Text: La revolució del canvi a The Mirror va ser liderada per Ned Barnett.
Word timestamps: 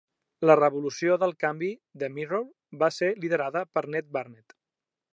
La 0.51 0.53
revolució 0.59 1.17
del 1.25 1.33
canvi 1.43 1.69
a 1.75 2.01
The 2.05 2.11
Mirror 2.15 2.49
va 2.85 2.93
ser 2.99 3.13
liderada 3.27 3.65
per 3.77 3.89
Ned 3.93 4.13
Barnett. 4.19 4.61